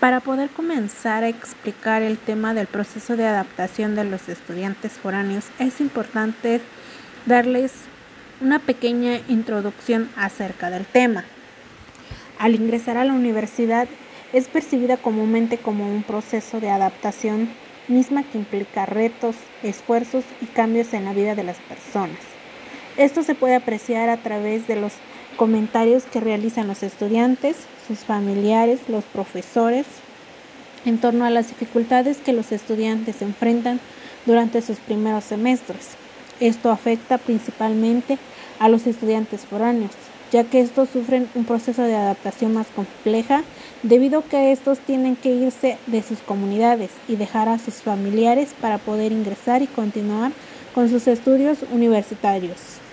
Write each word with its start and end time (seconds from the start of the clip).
Para 0.00 0.20
poder 0.20 0.48
comenzar 0.50 1.24
a 1.24 1.28
explicar 1.28 2.02
el 2.02 2.18
tema 2.18 2.54
del 2.54 2.68
proceso 2.68 3.16
de 3.16 3.26
adaptación 3.26 3.96
de 3.96 4.04
los 4.04 4.28
estudiantes 4.28 4.92
foráneos, 4.92 5.46
es 5.58 5.80
importante 5.80 6.60
darles 7.26 7.72
una 8.40 8.60
pequeña 8.60 9.18
introducción 9.28 10.08
acerca 10.14 10.70
del 10.70 10.86
tema. 10.86 11.24
Al 12.38 12.54
ingresar 12.54 12.96
a 12.96 13.04
la 13.04 13.12
universidad 13.12 13.88
es 14.32 14.46
percibida 14.46 14.98
comúnmente 14.98 15.58
como 15.58 15.92
un 15.92 16.04
proceso 16.04 16.60
de 16.60 16.70
adaptación 16.70 17.48
misma 17.88 18.22
que 18.22 18.38
implica 18.38 18.86
retos, 18.86 19.34
esfuerzos 19.64 20.22
y 20.40 20.46
cambios 20.46 20.94
en 20.94 21.06
la 21.06 21.12
vida 21.12 21.34
de 21.34 21.42
las 21.42 21.58
personas. 21.58 22.20
Esto 22.96 23.24
se 23.24 23.34
puede 23.34 23.56
apreciar 23.56 24.10
a 24.10 24.18
través 24.18 24.68
de 24.68 24.76
los 24.76 24.92
comentarios 25.38 26.02
que 26.02 26.18
realizan 26.18 26.66
los 26.66 26.82
estudiantes, 26.82 27.56
sus 27.86 28.00
familiares, 28.00 28.80
los 28.88 29.04
profesores, 29.04 29.86
en 30.84 30.98
torno 30.98 31.24
a 31.24 31.30
las 31.30 31.48
dificultades 31.48 32.18
que 32.18 32.32
los 32.32 32.50
estudiantes 32.50 33.22
enfrentan 33.22 33.78
durante 34.26 34.60
sus 34.60 34.78
primeros 34.78 35.22
semestres. 35.22 35.90
Esto 36.40 36.70
afecta 36.72 37.18
principalmente 37.18 38.18
a 38.58 38.68
los 38.68 38.88
estudiantes 38.88 39.42
foráneos, 39.42 39.92
ya 40.32 40.42
que 40.42 40.60
estos 40.60 40.88
sufren 40.90 41.28
un 41.36 41.44
proceso 41.44 41.82
de 41.82 41.94
adaptación 41.94 42.52
más 42.52 42.66
compleja 42.74 43.44
debido 43.84 44.18
a 44.18 44.24
que 44.24 44.50
estos 44.50 44.80
tienen 44.80 45.14
que 45.14 45.30
irse 45.30 45.78
de 45.86 46.02
sus 46.02 46.18
comunidades 46.18 46.90
y 47.06 47.14
dejar 47.14 47.48
a 47.48 47.60
sus 47.60 47.74
familiares 47.74 48.56
para 48.60 48.78
poder 48.78 49.12
ingresar 49.12 49.62
y 49.62 49.68
continuar 49.68 50.32
con 50.74 50.90
sus 50.90 51.06
estudios 51.06 51.58
universitarios. 51.70 52.87